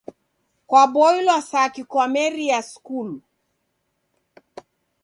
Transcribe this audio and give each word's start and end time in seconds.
Kwaboilwa 0.69 1.37
saki 1.49 1.81
kwameria 1.91 2.59
skulu? 2.69 3.15